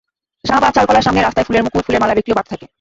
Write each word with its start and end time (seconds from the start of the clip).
শাহবাগ, 0.47 0.71
চারুকলার 0.75 1.05
সামনের 1.05 1.25
রাস্তায় 1.25 1.45
ফুলের 1.47 1.63
মুকুট, 1.65 1.83
ফুলের 1.85 2.01
মালার 2.01 2.17
বিক্রিও 2.17 2.37
বাড়তে 2.37 2.51
থাকে। 2.53 2.65